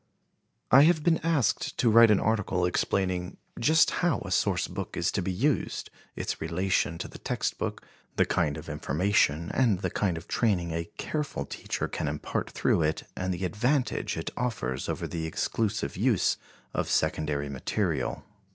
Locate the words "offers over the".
14.35-15.27